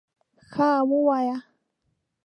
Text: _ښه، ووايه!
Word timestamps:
_ښه، 0.51 0.69
ووايه! 0.89 1.37